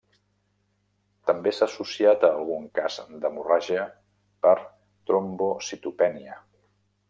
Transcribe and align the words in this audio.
També 1.31 1.51
s'ha 1.55 1.67
associat 1.71 2.25
a 2.29 2.31
algun 2.39 2.65
cas 2.79 2.97
d'hemorràgia 3.25 3.85
per 4.47 4.57
trombocitopènia. 5.11 6.43